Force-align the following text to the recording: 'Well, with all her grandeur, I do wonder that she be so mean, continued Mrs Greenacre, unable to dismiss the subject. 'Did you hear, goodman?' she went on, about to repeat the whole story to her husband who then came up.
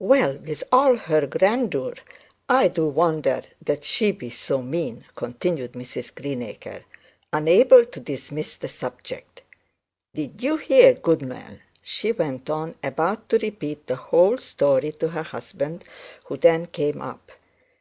'Well, 0.00 0.38
with 0.38 0.64
all 0.72 0.96
her 0.96 1.24
grandeur, 1.24 1.94
I 2.48 2.66
do 2.66 2.88
wonder 2.88 3.42
that 3.64 3.84
she 3.84 4.10
be 4.10 4.28
so 4.28 4.60
mean, 4.60 5.04
continued 5.14 5.74
Mrs 5.74 6.12
Greenacre, 6.12 6.84
unable 7.32 7.84
to 7.84 8.00
dismiss 8.00 8.56
the 8.56 8.66
subject. 8.66 9.42
'Did 10.14 10.42
you 10.42 10.56
hear, 10.56 10.94
goodman?' 10.94 11.60
she 11.80 12.10
went 12.10 12.50
on, 12.50 12.74
about 12.82 13.28
to 13.28 13.38
repeat 13.38 13.86
the 13.86 13.94
whole 13.94 14.36
story 14.38 14.90
to 14.98 15.10
her 15.10 15.22
husband 15.22 15.84
who 16.24 16.36
then 16.38 16.66
came 16.66 17.00
up. 17.00 17.30